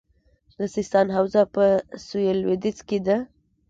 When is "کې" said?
2.87-2.97